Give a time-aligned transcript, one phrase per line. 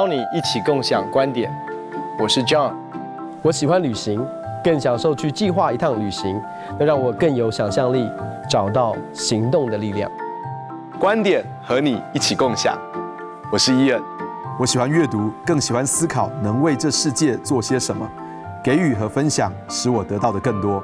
[0.00, 1.52] 邀你一起共享观点。
[2.18, 2.72] 我是 John，
[3.42, 4.26] 我喜欢旅行，
[4.64, 6.40] 更享受去计划一趟旅行，
[6.78, 8.10] 能让我更有想象力，
[8.48, 10.10] 找到行动的力量。
[10.98, 12.78] 观点和你一起共享。
[13.52, 14.02] 我是伊恩，
[14.58, 18.08] 我喜欢阅读，更喜欢思考，能为这世界做些什么。
[18.64, 20.82] 给予和分享，使我得到的更多。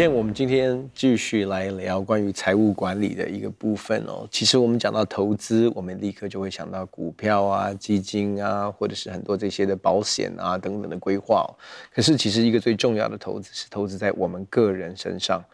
[0.00, 4.26] 因为我们今天继续来聊关于财务管理的一个部分哦。
[4.30, 11.46] 其实我们讲到投资，我们立刻就会想到股票啊、基金啊，或者是很多这些的保险啊等等的规划。
[11.92, 15.44] 可是其实一个最重要的投资是投资在我们个人身上。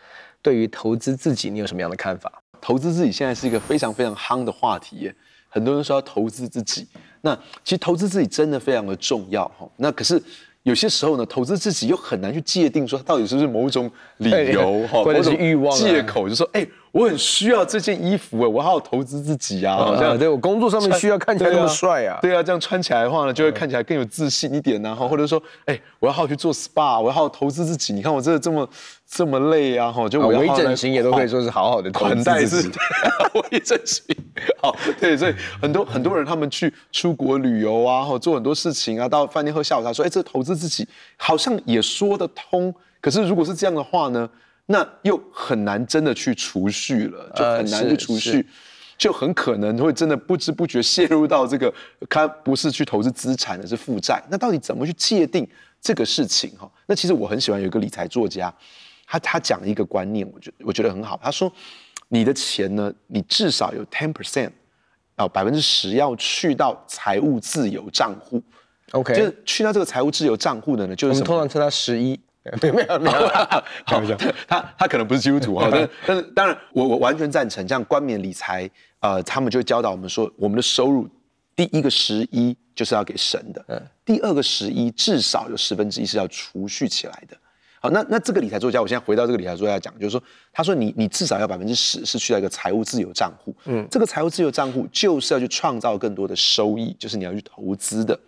[0.41, 2.41] 对于投资自己，你有什么样的看法？
[2.61, 5.13] 投资自己现在是一个非常非常夯的话题耶。
[5.49, 6.87] 很多人说要投资自己，
[7.21, 9.69] 那其实投资自己真的非常的重要哈。
[9.77, 10.23] 那可是。
[10.67, 28.67] 有些时候呢，投资自己又很难去界定说它到底是不是某种理由哈，或者是欲望借口，就说哎，我很需要这件衣服哎，我好好投资自己啊，好像对我工作上面需要看起来那么帅啊，对啊，这样穿起来的话呢，就会看起来更有自信一点呐，哈，或者说哎，我要好好去做 SPA，我要好好投资自己，你看我这这么
[29.07, 32.71] 这么累啊，哈，就我微整形也都可以说是好好的款待自己，
[33.53, 34.03] 微整形。
[34.63, 42.75] 好，对，所以很多很多人他们去出国旅游啊，或做很多事情啊，到饭店喝下午茶，说，哎，这投资自己好像也说得通。
[43.03, 44.29] 可是如果是这样的话呢，
[44.67, 48.47] 那又很难真的去储蓄了，就很难去储蓄，
[48.99, 51.73] 就很可能会真的不知不觉陷入到这个，
[52.11, 54.23] 他不是去投资资产，而是负债。
[54.29, 55.49] 那到底怎么去界定
[55.81, 56.51] 这个事情？
[56.59, 58.53] 哈，那其实我很喜欢有一个理财作家，
[59.07, 61.53] 他他讲一个观念，我觉得我觉得很好，他说。
[62.09, 62.93] 你的钱呢？
[63.09, 64.49] 你至少有 ten percent，
[65.17, 68.41] 啊，百分之十要去到财务自由账户
[68.93, 72.17] ，OK，就是去到这个财务自由账户的呢，就是我们通常称它十一，
[72.63, 73.29] 没有没有 没有，
[73.85, 74.03] 好，
[74.47, 78.69] 他他可能不是基督徒啊，但是但是当然我我完全赞成，像冠冕理财，
[79.01, 81.09] 呃，他们就教导我们说，我们的收入
[81.55, 87.37] 第一个十一就是要给神的，嗯，第二个十一至少有十分之一是要储蓄起来的。
[87.79, 98.19] 好，那那这个理财作家，我现在回到这个理财作家讲，就是说，他说你你至少要百分之十是去到一个财务自由账户，嗯，这个财务自由账户就是要去创造更多的收益，就是你要去投资的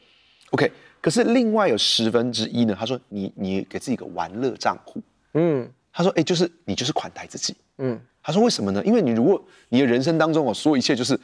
[0.50, 0.70] ，OK。
[1.00, 5.00] 可是另外有十分之一呢，他说你你给自己一个玩乐账户，
[5.34, 8.82] 嗯，他说哎，就是你就是款待自己，嗯，他说为什么呢？
[8.84, 11.18] 因为你如果你的人生当中哦，所有一切就是。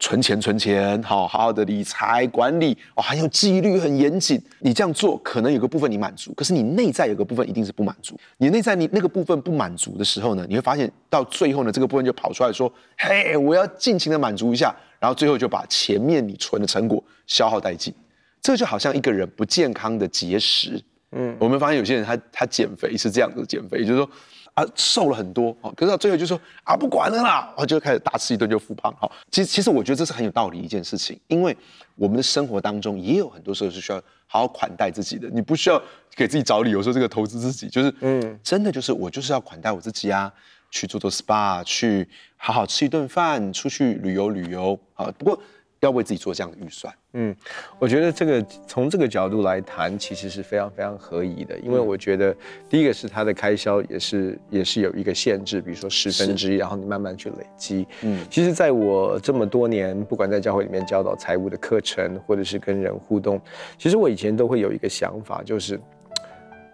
[0.00, 4.42] 存钱，存钱，好好好的理财管理哦，还有纪律很严谨。
[4.58, 8.18] 你这样做，可能有个部分你满足，可是你内在有个部分一定是不满足。
[8.38, 17.94] 你内在你那个部分不满足的时候呢，你会发现到最后呢，这个部分就跑出来说：“嘿，我要尽情的满足一下。”然后最后就把前面你存的成果消耗殆尽。
[18.42, 20.82] 这就好像一个人不健康的节食。
[21.12, 24.10] 嗯，我们发现有些人他他减肥是这样子减肥，就是说。
[24.54, 28.94] 啊，瘦了很多哦，可是到最后就说啊，不管了啦，我就开始大吃一顿就复胖。
[29.00, 31.56] 好，其实其实我觉得这是很有道理一件事情，因为
[31.94, 35.82] 我们的生活当中也有很多时候是需要好好款待自己的，你不需要
[36.14, 40.30] 给自己找理由说这个投资自己，就是嗯，真的就是我就是要款待我自己啊，
[40.70, 45.10] 去做做 SPA，去好好吃一顿饭，出去旅游旅游啊。
[45.16, 45.42] 不过。
[45.82, 47.34] 要为自己做这样的预算，嗯，
[47.80, 52.34] 我觉得这个从这个角度来谈，其实是非常非常合宜的，因为我觉得
[52.70, 63.40] 第一个是它的开销也是也是有一个限制，比如说十分之一，然后你慢慢去累积，嗯，其实在我这么多年，不管在教会里面教导财务的课程，或者是跟人互动，
[63.76, 65.80] 其实我以前都会有一个想法，就是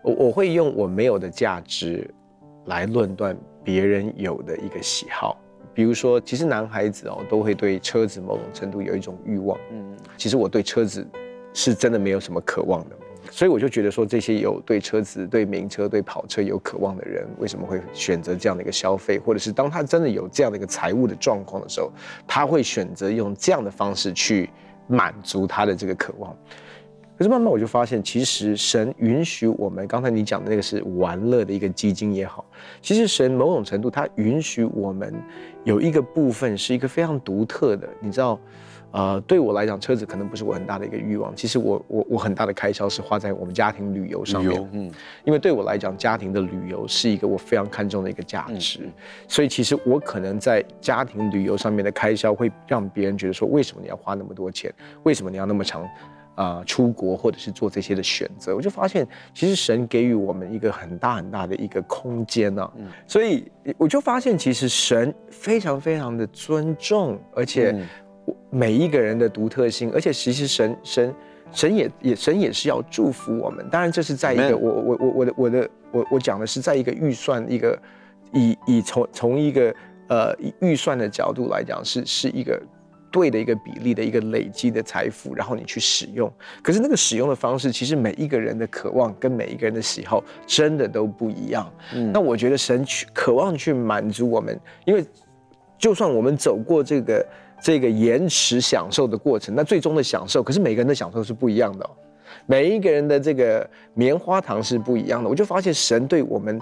[0.02, 2.06] 我我会用我没有的价值
[2.66, 5.40] 来论断别人有的一个喜好。
[5.78, 9.56] 比如说，其实男孩子哦都会对车子某种程度有一种欲望。
[9.70, 11.06] 嗯，其实我对车子
[11.54, 12.96] 是真的没有什么渴望的，
[13.30, 19.20] 所以我就觉得说，这些有对车子、对名车、对跑车有渴望的人，为什么会选择这样的一个消费？
[19.20, 21.92] 或者是当他真的有这样的一个财务的状况的时候，
[22.26, 24.50] 他会选择用这样的方式去
[24.88, 26.36] 满足他的这个渴望。
[27.18, 32.46] 可是慢慢我就发现，其实神允许我们，刚才你讲的那个是玩乐的一个基金也好，
[32.80, 35.12] 其实神某种程度他允许我们
[35.64, 37.88] 有一个部分是一个非常独特的。
[37.98, 38.38] 你知道，
[38.92, 41.34] 呃，对我来讲，车子可能不是我很大的一个欲望。
[41.34, 44.68] 其实我我我很大的开销是花在我们家庭旅游上面。
[44.70, 44.88] 嗯，
[45.24, 48.88] 因为对我来讲，家庭的旅游是一个我非常看重的一个价值。
[49.26, 54.72] 所以其实我可能在家庭旅游上面的开销会让别人觉得说，为什么你要花那么多钱？
[55.02, 55.84] 为什么你要那么长？
[56.38, 59.04] 啊、呃，出国或者是做这些的选择，我就发现，
[59.34, 62.72] 其实神给予我们一个很大很大的一个空间呢、啊。
[62.76, 67.74] 嗯，所以我就发现，其实神非常非常的尊重，而且
[68.50, 71.14] 每一个人的独特性，而且其实神神
[71.50, 73.68] 神也也神也是要祝福我们。
[73.68, 77.76] 当然，这是在一个我我我我的我的我我讲的是在一个预算一个
[78.32, 79.74] 以以从从一个
[80.08, 82.62] 呃预算的角度来讲，是是一个。
[83.10, 86.30] 对的一个比例的一个累积的财富，然后你去使用。
[86.62, 91.70] 可是那个使用的方式，其实每一个人的渴望跟每一个人的喜好真的都不一样。
[91.94, 95.04] 嗯，那我觉得神去渴望去满足我们，因为
[95.78, 97.26] 就算我们走过这个
[97.62, 101.90] 这个延迟享受的过程，那最终的享受，可是每个人的享受是不一样的哦。
[102.46, 105.30] 每一个人的这个棉花糖是不一样的。
[105.30, 106.60] 我就发现神对我们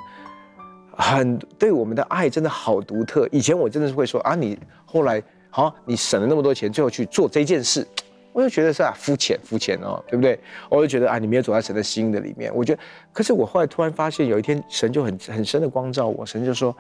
[0.93, 3.29] 很对我们的爱真的好独特。
[3.33, 5.21] 以前我真的是会说啊，你后来。
[5.57, 7.89] 好，你省了那么多钱，最后去做这件事，
[8.31, 10.39] 我就觉得是啊，肤浅肤浅哦，对不对？
[10.69, 12.55] 我就觉得啊，你没有走在神的心的里面。
[12.55, 16.77] 我觉得，可是我后来突然发现，有一天神就很很深的光照我，神就说：“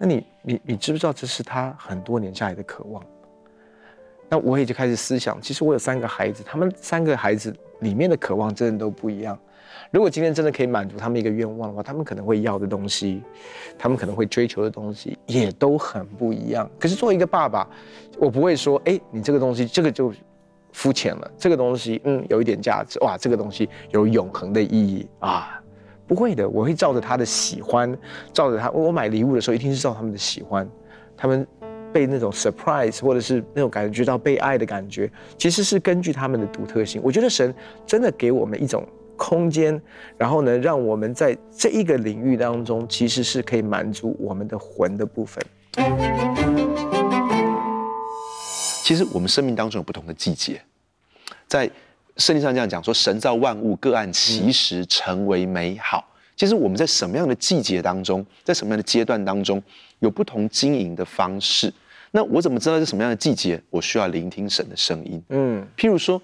[0.00, 3.04] 那你你你知不知道这是他很多年下来的渴望？”
[4.30, 9.38] 那我也就开始思想，其实我有三个孩子，他们三个孩子里面的渴望真的都不一样。
[9.90, 13.22] 如果今天真的可以满足他们一个愿望的话，他们可能会要的东西，
[13.78, 16.68] 他们可能会追求的东西也都很不一样。
[16.78, 17.68] 可是作为一个爸爸，
[18.18, 20.12] 我不会说，哎，你这个东西这个就
[20.72, 25.62] 肤浅了，这个东西嗯有一点价值，哇，这个东西有永恒的意义啊，
[26.06, 27.96] 不会的，我会照着他的喜欢，
[28.32, 30.68] 照着他，我买礼物的时候一定是照他们的喜欢，
[31.16, 31.46] 他们
[31.92, 37.00] 被那种 surprise 或者是那种感觉到被爱的感觉，其实是根据他们的独特性。
[37.04, 37.54] 我觉得神
[37.86, 38.84] 真的给我们一种。
[39.16, 39.80] 空间，
[40.16, 45.44] 然后呢，让我们在这一个领域当中，其实是可以满足我们的魂的部分。
[48.82, 50.60] 其实我们生命当中有不同的季节，
[51.48, 51.70] 在
[52.18, 56.06] 圣经上这样讲说，神造万物各按其时成为美好。
[56.36, 59.62] 其实我们在什么样的季节当中，在什么样的阶段当中，
[60.00, 61.72] 有不同经营的方式。
[62.10, 63.60] 那我怎么知道是什么样的季节？
[63.70, 65.22] 我需要聆听神的声音。
[65.30, 66.20] 嗯，譬如说，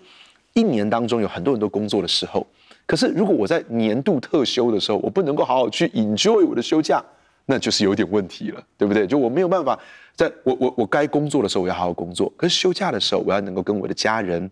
[0.52, 2.46] 一年当中有很多很多工作的时候。
[2.90, 7.00] 可是，如果我在年度特休的时候，我不能够好好去 enjoy 我的休假，
[7.46, 9.06] 那就是有点问题了，对不对？
[9.06, 9.78] 就我没有办法，
[10.16, 14.50] 在我我我该工作的时候，我要好好工作；可是休假的时候，我要能够跟我的家人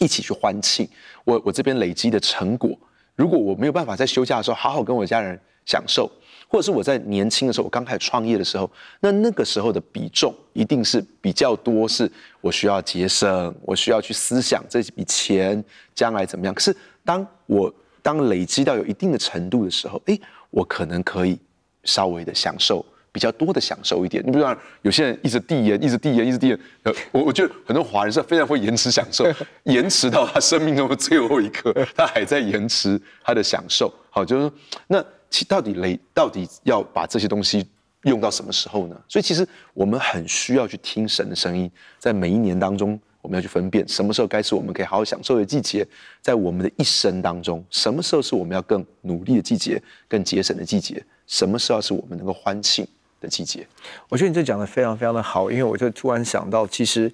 [0.00, 0.88] 一起去欢庆
[1.24, 2.76] 我我这边累积的成果。
[3.14, 6.10] 如果我没有办法在休假的时候好好跟我家人享受，
[6.48, 8.68] 或者是我在年轻的时候，我刚开始创业的时候，
[8.98, 12.10] 那那个时候的比重一定是比较多，是
[12.40, 15.64] 我需要节省，我需要去思想这笔钱
[15.94, 16.52] 将来怎么样。
[16.52, 16.76] 可是。
[17.04, 17.72] 当我
[18.02, 20.18] 当累积到有一定的程度的时候，哎，
[20.50, 21.38] 我可能可以
[21.84, 24.22] 稍微的享受比较多的享受一点。
[24.26, 26.58] 你比如说，有些人一直递延，一直递延，一直递延。
[26.82, 29.24] 呃，我我觉得很多华人是非常会延迟享受，
[29.64, 33.92] 延迟到他生命中的最后一刻， 他还在延迟他的享受。
[34.10, 34.52] 好，就是说，
[34.86, 37.68] 那其到底累到底要把这些东西
[38.02, 38.96] 用到什么时候呢？
[39.08, 42.98] 所以其实我们很需要去听神的声音，在每一年当中。
[43.22, 45.86] 我们要去分辨什么时候该是我们可以好好享受的季节，
[46.20, 51.02] 在我们的一生当中，什么时候是我们要更努力的季节、更节省的季节？
[51.26, 52.86] 什么时候是我们能够欢庆
[53.20, 53.66] 的季节？
[54.08, 57.10] 我觉得你这讲的非常非常的好，因为我就突然想到，其实，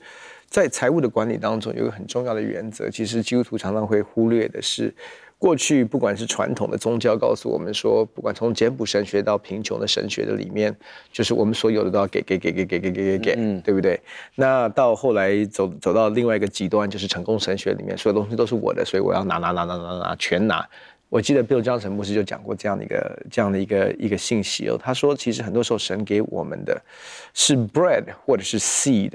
[0.49, 4.93] 在财务的管理当中，有一个很重要的原则，其实基督徒常常会忽略的是。
[5.38, 10.76] 过去不管是传统的宗教告诉我们说，不管从简朴神学到贫穷的神学的里面，
[11.12, 14.00] 就是我们所有的都要给给给给给给给给给，嗯，对不对？
[14.35, 20.68] 那到后来走走到另外一个极端，就是成功神学里面，所有东西都是我的，所以我要拿拿拿拿拿拿全拿。
[21.09, 26.83] 我记得 Bill Johnson 牧师就讲过这样的一个这样的一个一个信息哦，他说其实很多时候神给我们的
[27.33, 29.12] 是 bread 或者是 seed，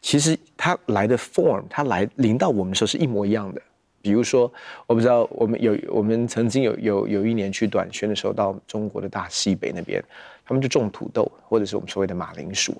[0.00, 3.62] 其实它来的 form，它来临到我们的时候是一模一样的。
[4.06, 4.50] 比如说，
[4.86, 10.00] 我不知道我们有我们曾经有有有一年去短宣的时候，到中国的大西北那边，
[10.44, 12.72] 他们就种土豆，或者是我们所谓的马铃薯。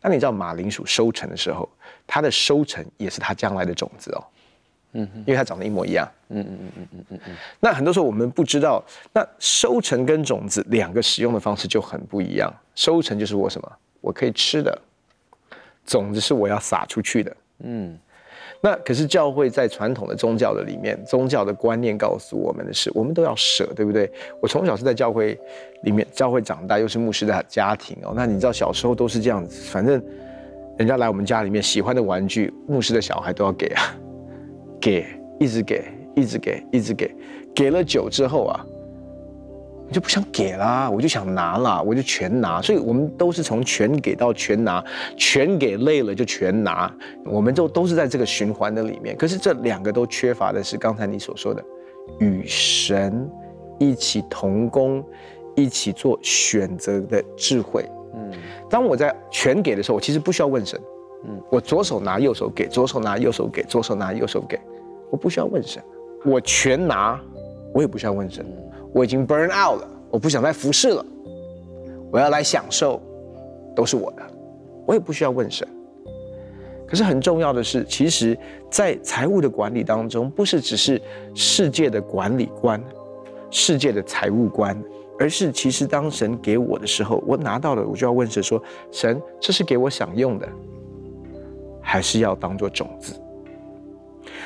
[0.00, 1.68] 那你知道马铃薯收成的时候，
[2.06, 4.24] 它的收成也是它将来的种子哦，
[4.92, 7.36] 嗯，因为它长得一模一样，嗯嗯嗯嗯嗯嗯嗯。
[7.60, 12.50] 那很多时候我们不知道，那收成跟种子两个使用的方式就很不一样。
[12.74, 14.80] 收成就是我什么，我可以吃的，
[15.84, 17.98] 种子是我要撒出去的，嗯。
[18.64, 24.08] 那可是教会在传统的宗教的里面，宗教的观念告诉我们的是，我们都要舍，对不对？
[24.40, 25.36] 我从小是在教会
[25.82, 28.12] 里面，教会长大，又是牧师的家庭哦。
[28.14, 30.00] 那你知道小时候都是这样子，反正
[30.78, 33.82] 人家来我们家里面喜欢的玩具，牧师的小孩都要给啊，
[34.80, 35.06] 给，
[35.40, 37.12] 一直给，一直给，一直给，
[37.52, 38.64] 给了久之后啊。
[39.88, 42.62] 我就不想给啦，我就想拿啦，我就全拿。
[42.62, 44.82] 所以我们都是从全给到全拿，
[45.18, 46.90] 全给累了就全拿。
[47.26, 49.16] 我们就都是在这个循环的里面。
[49.16, 51.62] 可是这两个都缺乏的是刚才你所说的，
[52.20, 53.30] 与神
[53.78, 55.04] 一起同工，
[55.54, 57.84] 一起做选择的智慧。
[58.14, 58.30] 嗯，
[58.70, 60.80] 当我在全给的时候，我其实不需要问神。
[61.24, 64.58] 嗯，我左手拿右手给，左手拿右手给，左手拿右手给，
[65.10, 65.82] 我不需要问神。
[66.24, 67.20] 我全拿，
[67.74, 68.44] 我也不需要问神。
[68.92, 71.04] 我已经 burn out 了，我不想再服侍了，
[72.10, 73.00] 我要来享受，
[73.74, 74.22] 都是我的，
[74.86, 75.66] 我也不需要问神。
[76.86, 78.36] 可是很重要的是，其实，
[78.70, 81.00] 在财务的管理当中，不是只是
[81.34, 82.82] 世界的管理观、
[83.50, 84.78] 世界的财务观，
[85.18, 90.46] 而是其实当神给我的时候，我拿到了，我就要问神说：神，这是给我享用的，
[91.80, 93.14] 还是要当做种子？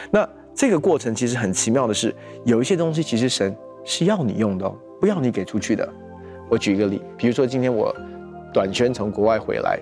[0.08, 3.52] 那这个过程其实很奇妙的是，有一些东西其实神
[3.86, 5.88] 是要你用的哦，不要你给出去的。
[6.50, 7.94] 我举一个例，比如说今天我
[8.52, 9.78] 短宣从国外回来。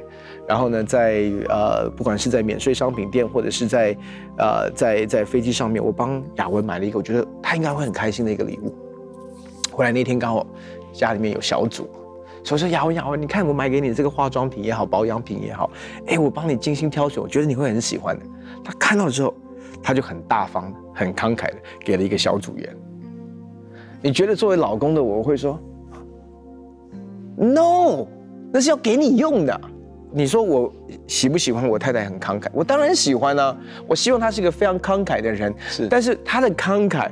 [0.47, 3.97] 然后呢，在呃，不管是在免税商品店，或者是在
[4.37, 8.75] 呃，在在飞机上面，我帮雅文买了一个我觉得他应该会很开心的一个礼物。
[9.73, 10.47] 回来那天刚好
[10.93, 11.89] 家里面有小组，
[12.45, 15.71] 所以说雅文雅文，你看我买给你这个化妆品也好，保养品也好，
[16.07, 18.27] 哎，我帮你精心挑选，我觉得你会很喜欢的。
[18.63, 19.35] 他看到之后，
[19.83, 22.77] 他就很大方、很慷慨的给了一个小组员。
[24.05, 25.59] 你觉得作为老公的我会说
[27.39, 28.07] ，No，
[28.53, 29.59] 那是要给你用的。
[30.13, 30.71] 你说我
[31.07, 32.49] 喜不喜欢我太太很慷慨？
[32.53, 33.57] 我当然喜欢啊！
[33.89, 35.55] 我希望她是一个非常慷慨的人。
[35.71, 37.09] 是，但是她的慷慨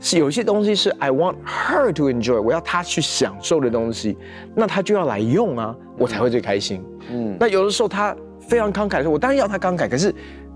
[0.00, 4.18] 是有些东西是 I want her to enjoy，我要她去享受的东西，
[4.52, 6.84] 那她就要来用啊，我才会最开心。
[7.08, 9.88] 嗯，那有的时候她非常慷慨的时候，我当然要她慷慨。
[9.88, 10.12] 可是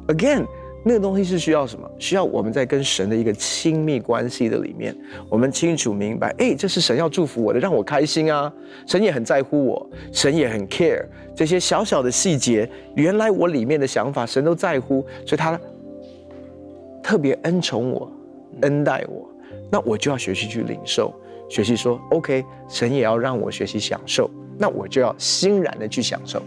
[0.08, 0.44] ，again。
[0.88, 1.90] 那个东西是需要什么？
[1.98, 4.96] 需要我们在跟神的一个亲密关系的里面，
[5.28, 8.52] 我们清楚明白，哎，这是神要祝福我的，让我开心啊！
[8.86, 12.70] 神也很在乎我，神也很 care 这些小小的细节。
[12.94, 15.60] 原来我里面的想法，神都在乎，所以他
[17.02, 18.08] 特别恩宠我，
[18.60, 19.28] 恩待我。
[19.68, 21.12] 那我就要学习去领受，
[21.50, 26.40] 学习说 OK，神也要让我学习享受，那我就要欣然的去享受。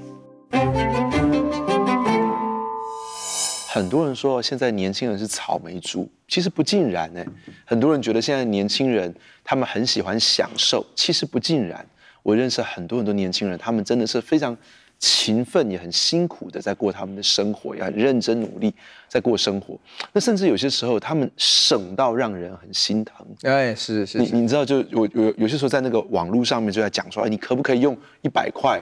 [3.71, 7.23] 很多人说现在年轻人是草莓族，其实不尽然哎。
[7.65, 11.85] 很多人觉得现在年轻人他们很喜欢享受，其实不尽然。
[12.23, 14.57] 我认识很多很多年轻人，他们真的是非常
[14.97, 18.73] 勤奋，也很辛苦的在过他们的生活，也很认真努力
[19.07, 19.77] 在过生活。
[20.13, 23.23] 那甚至有些时候，他们省到让人很心疼。
[23.43, 28.81] 哎，是是，是，你你知道，就我有有些时候在那个网络上面就在讲说，哎，你可不可以用一百块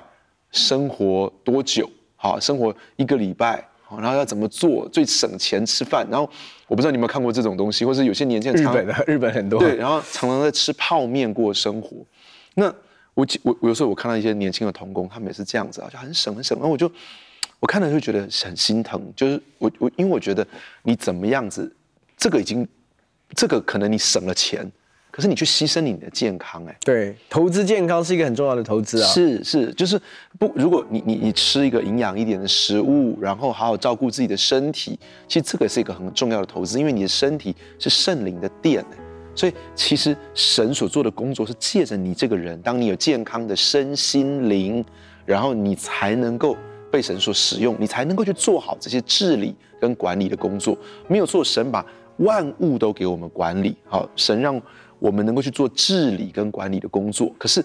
[0.52, 1.90] 生活多久？
[2.16, 3.68] 好，生活一个礼拜。
[3.92, 6.06] 然后要怎么做最省钱吃饭？
[6.10, 6.30] 然后
[6.68, 11.98] 我不知道你有没有看过这种东西，或是有些年轻人日本的日本很多对，然后常常在吃泡面过生活。
[12.56, 12.66] 那
[13.14, 16.58] 我我我有时候我看到一些年轻的童工，他们也是这样子啊，就很省很省。
[16.58, 16.92] 然后我就
[17.60, 20.46] 我看了就觉得很心疼，就是我我因为我觉得
[20.84, 21.74] 你怎么样子，
[22.18, 22.68] 这个已经
[23.36, 24.70] 这个可能你省了钱。
[25.18, 29.08] 可是你去牺牲你的健康，哎，对，投资健康是一个很重要的投资啊。
[29.08, 30.00] 是是，就是
[30.38, 38.86] 不，如果你你你吃一个营养一点的食物，然后好好照顾自己的身体，其实这个是一个很重要的投资，因为你的身体是圣灵的殿，
[39.34, 44.86] 所以其实神所做的工作是借着你这个人，当你有健康的身心灵，
[45.26, 46.56] 然后你才能够
[46.92, 50.78] 被神所使用，你才能够去做好这些治理跟管理的工作。
[51.08, 51.84] 没有错，神把
[52.18, 54.62] 万物都给我们管理，好，神让。
[55.00, 57.64] 我们能够去做治理跟管理的工作，可是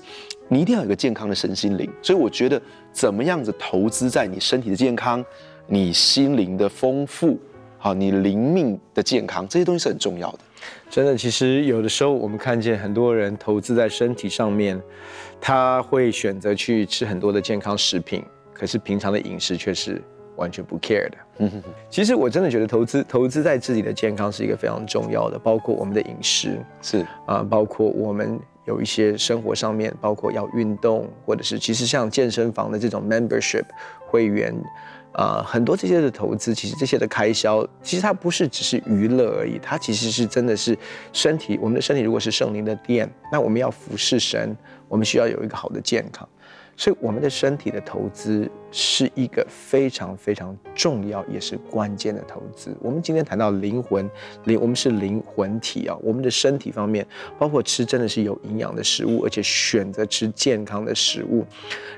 [0.49, 1.91] 你一定要有个健康的身心灵。
[2.03, 2.61] 所以我觉得，
[2.93, 5.25] 怎么样子投资在你身体的健康、
[5.67, 7.39] 你心灵的丰富、
[7.79, 10.39] 好，你灵命的健康，这些东西是很重要的。
[10.91, 14.81] 真的，其实有的时候我们看见很多人投资在身体上面，
[15.41, 18.23] 他会选择去吃很多的健康食品，
[18.53, 20.01] 可是平常的饮食却是。
[20.37, 21.17] 完全不 care 的。
[21.39, 33.65] 嗯哼哼，其实我真的觉得投资投资在自己的健康是一个非常重要的，包括我们的饮食是啊，包括我们有一些生活上面，包括要运动，或者是其实像健身房的这种 membership
[34.07, 34.55] 会员
[35.13, 40.79] 啊，很多这些的投资，其实这些的开销，其实它不是只是娱乐而已，它其实是真的是
[41.13, 44.57] 身体，我们的身体如果是圣灵的殿，那我们要服侍神，
[44.89, 46.29] 我们需要有一个好的健康。
[46.77, 52.75] 所以，我们的身体的投资是一个非常非常重要，也是关键的投资。
[52.81, 54.11] 我们今天谈到灵魂，
[54.45, 55.97] 灵，我们是灵魂体啊。
[56.03, 57.07] 我们的身体方面，
[57.39, 61.45] 包括吃真的是有营养的食物，而且选择吃健康的食物，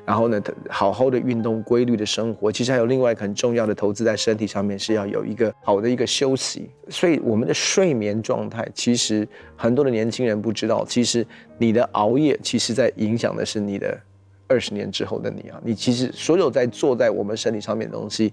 [0.04, 2.50] 然后呢，好好的运动，规律的生活。
[2.50, 6.68] 其实还有另外一个很重要的投资在身体上面，是要有一个好的一个休息。
[6.88, 9.26] 所以，我们的睡眠状态，其实
[9.56, 11.24] 很多的年轻人不知道，其实
[11.56, 13.98] 你的熬夜，其实在影响的是你的。
[14.46, 18.32] 二十年之后的你啊，你其实所有在做在我们身体上面的东西，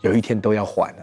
[0.00, 1.02] 有一天都要还啊。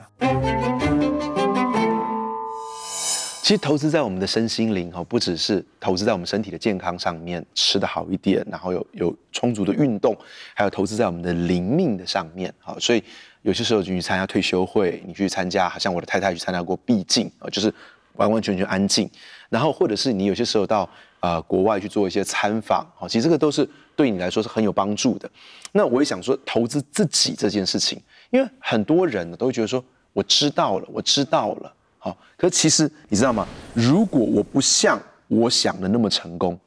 [3.42, 10.16] 其实投资在我们的身心灵哈，不只是投资在我们身体的健康上面，吃得好一点，然后有有充足的运动，
[10.54, 12.76] 还有投资在我们的灵命的上面啊。
[12.80, 13.04] 所以
[13.42, 17.74] 有些时候你去参加退休会，你去参加，好像我的太太去参加过闭静啊，就是
[18.18, 19.10] 完完全全安静。
[19.50, 20.88] 然后或者是你有些时候到
[21.22, 23.68] 呃国外去做一些参访，好，其实这个都是
[24.00, 25.30] 对你来说是很有帮助的。
[25.74, 33.46] 那我也想说，投资自己这件事情，因为很多人呢都会觉得说，我知道了，我知道了，好，可是其实你知道吗？
[33.74, 36.58] 如果我不像我想的那么成功，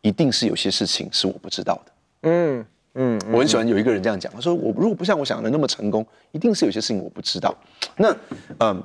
[0.00, 1.92] 一定是有些事情是我不知道的。
[2.22, 2.64] 嗯
[2.94, 7.54] 嗯，我很喜欢有一个人这样讲，他说我如果不像我想的那么成功，一定是有些事情我不知道。
[7.98, 8.16] 那
[8.60, 8.82] 嗯，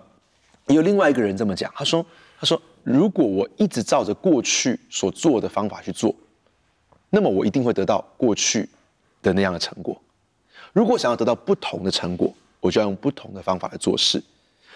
[0.68, 2.06] 有另外一个人这么讲，他说
[2.38, 6.14] 他说如果我一直照着过去所做的方法去做，
[7.10, 8.68] 那么我一定会得到过去
[9.22, 10.00] 的那样的成果。
[10.74, 14.22] 如果想要得到不同的成果，我就要用不同的方法来做事。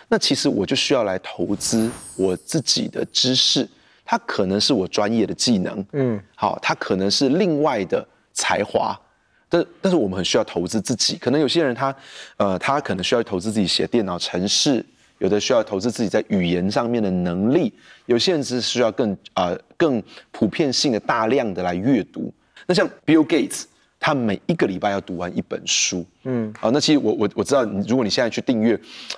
[0.08, 3.68] 那其实我就需要来投资我自己的知识。
[4.04, 9.00] 它可能是我专业的技能，嗯，好，它可能是另外的才华，
[9.48, 11.18] 但但是我们很需要投资自己。
[11.18, 11.96] 可能有些人他，
[12.36, 14.86] 呃，他可能需要投资自己写电脑程式，
[15.22, 17.72] 有的需要投资自己在语言上面的能力，
[18.08, 20.02] 有些人只是需要更啊、呃、更
[20.32, 22.34] 普遍性的大量的来阅读。
[22.66, 23.66] 那像 Bill Gates，
[24.00, 28.74] 他每一个礼拜要读完一本书，嗯，啊，那其实我我我知道，如果你现在去订阅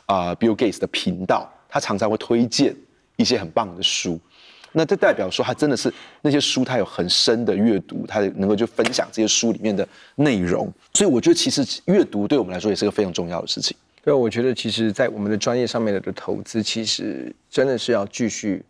[0.05, 2.75] 啊、呃、Bill Gates 的频道，他常常会推荐
[3.15, 4.19] 一些很棒的书。
[4.73, 10.69] 那这代表说，他真的是那些书，他有很深的阅读，他能够就分享这些书里面的内容。
[10.93, 13.77] 所以我觉得，其实阅读对我们来说也是个非常重要的事情。
[14.03, 18.61] 对，我觉得其实，在我们的专业上面的投资，其实真的是要继续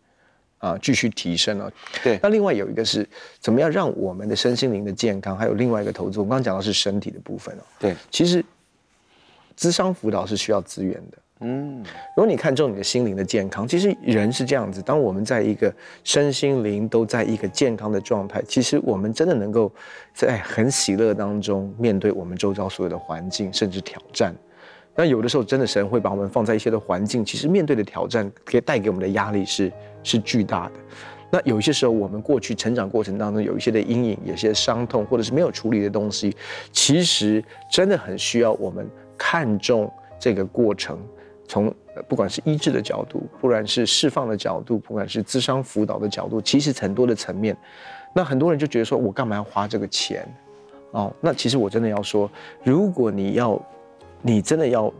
[0.59, 1.71] 啊，继续提升啊。
[2.03, 2.19] 对。
[2.21, 3.07] 那另外有一个是，
[3.39, 7.63] 怎么样让我们的身心灵的健康，还有另外一个投资，我刚刚讲到是身体的部分哦。
[7.79, 7.95] 对。
[8.11, 8.45] 其实，
[9.57, 11.17] 咨商辅导是需要资源的。
[11.45, 11.83] 嗯，
[12.15, 14.83] 如果你看重你的心灵的健康，其实人是这样子。
[14.83, 15.73] 当我们在一个
[16.03, 19.69] 身心灵都在一个健康的状态，其实我们真的能够
[20.13, 24.33] 在很喜乐当中面对我们周遭所有的环境，甚至挑战。
[24.95, 29.71] 那有的时候，真的神会把我们放在一些的环境，其实面对的挑战，可以带给我们的压力是
[30.03, 30.73] 是巨大的。
[31.31, 36.35] 那有一些时候，我们过去成长过程当中有一些的阴影，有些伤痛，或者是没有处理的东西，
[36.71, 40.99] 其实真的很需要我们看重这个过程。
[41.47, 41.73] 从
[42.07, 47.57] 不管是医治的角度，不管是释放的角度，不管是咨商辅导的角度，其实很多的层面，
[48.13, 50.23] 那很多人就觉得说，我干嘛要花这个钱？
[50.91, 52.29] 哦，那其实我真的要说，
[52.63, 53.59] 如果你要，
[54.23, 54.91] 你真的要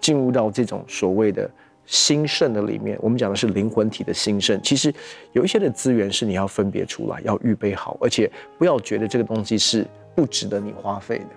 [0.00, 1.48] 进入到这种所谓的
[1.86, 4.92] 兴盛的里面，我们讲的是灵魂体的兴盛，其实
[5.30, 11.28] 有一些的资源是你要分别出来，要预备好，而且不要觉得这个东西是不值得你花费的。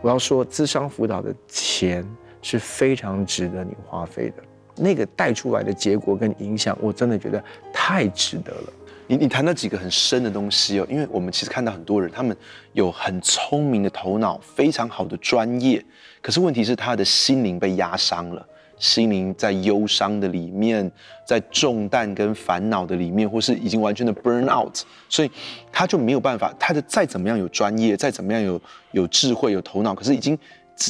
[0.00, 2.06] 我要说，咨商辅导的钱。
[2.40, 4.36] 是非常值得你花费的，
[4.76, 8.72] 那个带出来的结果跟影响，我真的觉得太值得了。
[9.08, 12.36] 你你谈到几个很深的东西哦，因为我们其实看到很多人，他们
[12.74, 15.84] 有很聪明的头脑，非常好的专业，
[16.22, 18.46] 可是问题是他的心灵被压伤了，
[18.78, 20.88] 心灵在忧伤的里面，
[21.26, 24.76] 在重担跟烦恼的里面，或是已经完全的 burn out，
[25.08, 25.30] 所以
[25.72, 28.60] 他就没有办法，他的再怎么样有专业，再怎么样有
[28.92, 30.38] 有智慧有头脑，可是已经。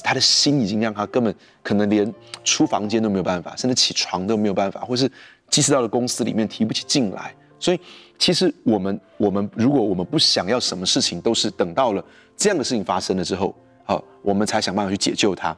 [0.05, 2.13] 他的心已经让他根本可能连
[2.45, 5.11] 出房间都没有办法，甚至起床都没有办法，或是
[5.49, 7.35] 即使到了公司里面提不起劲来。
[7.61, 7.81] 所以，
[8.19, 12.05] 其实我们我们如果我们不想要什么事情，都是等到了
[12.37, 15.57] 这样的事情发生了之后，好，我们才想办法去解救它。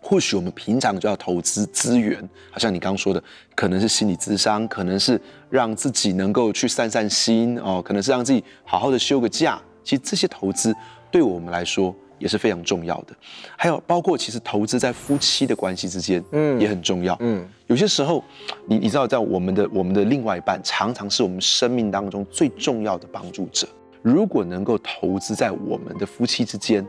[0.00, 2.18] 或许我们平常就要投资资源，
[2.50, 3.22] 好像你刚刚说的，
[3.54, 5.20] 可能是心理咨商，可能是
[5.50, 9.60] 让自己能够去散散心哦，可能是让自己好好的休个假。
[9.82, 10.74] 其实这些投资
[11.10, 11.94] 对我们来说。
[12.24, 13.14] 也是非常重要的，
[13.54, 18.24] 还有包括其实投资在夫妻的关系之间，嗯，也很重要，嗯，有些时候，
[18.66, 23.68] 你你知道，在我们的我们的另外一半，常常是我们生命当中最重要的帮助者。
[24.00, 26.82] 如果能够投资在我们的夫妻之间，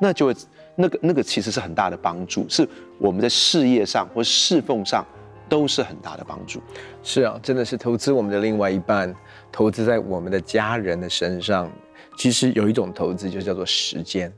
[0.00, 0.34] 那就会
[0.74, 5.04] 那个那个其实是很大的帮助，是我们在事业上或侍奉上
[5.50, 6.62] 都是很大的帮助。
[7.02, 9.14] 是啊，真的是投资我们的另外一半，
[9.52, 11.70] 投资在我们的家人的身上，
[12.16, 14.32] 其实有一种投资就叫做时间。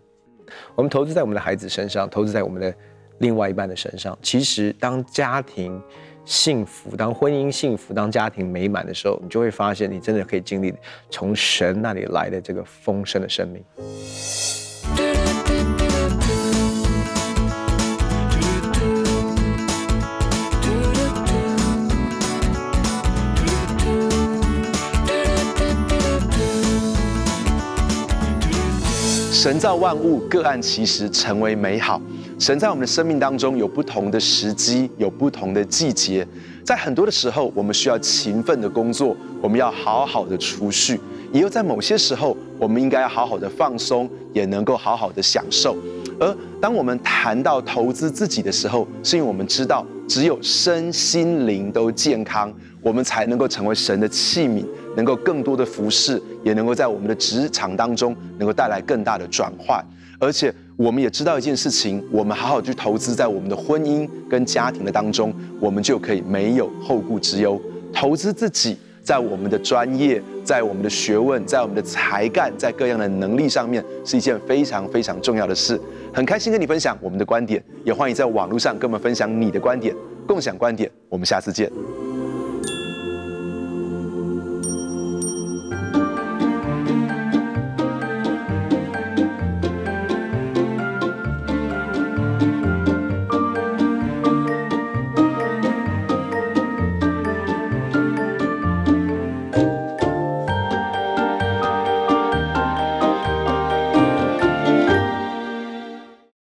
[0.74, 2.74] 我们投资在我们的孩子身上，投资在我们的
[3.18, 4.18] 另外一半的身上。
[4.22, 5.80] 其实，当家庭
[6.24, 10.72] 幸福，当婚姻幸福，当家庭美满的时候，你就会发现，你真的可以经历
[11.10, 13.64] 从神那里来的这个丰盛的生命。
[29.30, 32.02] 神造万物，各按其时成为美好。
[32.36, 36.26] 神在我们的生命当中有不同的时机，有不同的季节。
[36.64, 40.96] 在很多的时候，我们需要勤奋的工作，我们要好好的储蓄；
[41.32, 45.76] 也有在某些时候，我们应该要好好的放松，也能够好好的享受。
[46.18, 54.64] 而当我们谈到投资自己的时候，是因为我们知道，只有身心灵都健康，我们才能够成为神的器皿。
[54.96, 59.84] 能够更多的服侍，也能够在我们的职场当中能够带来更大的转换。
[60.18, 67.58] 而且我们也知道一件事情，我们好好去投资在我们的婚姻跟家庭的当中，我们就可以没有后顾之忧。
[67.90, 75.80] 投资自己，在我们的专业，在我们的学问，在我们的才干，在各样的能力上面，是一件非常非常重要的事。
[76.12, 79.94] 很开心跟你分享我们的观点，也欢迎在网络上跟我们分享你的观点，
[80.26, 80.90] 共享观点。
[81.08, 82.09] 我们下次见。